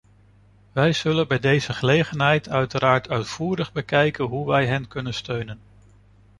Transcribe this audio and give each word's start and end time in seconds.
Wij 0.71 0.93
zullen 0.93 1.27
bij 1.27 1.39
deze 1.39 1.73
gelegenheid 1.73 2.49
uiteraard 2.49 3.09
uitvoerig 3.09 3.71
bekijken 3.71 4.25
hoe 4.25 4.47
wij 4.47 4.65
hen 4.67 4.87
kunnen 4.87 5.13
steunen. 5.13 5.59